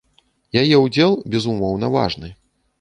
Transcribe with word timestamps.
Яе 0.61 0.79
ўдзел, 0.85 1.11
безумоўна, 1.37 1.93
важны. 2.01 2.37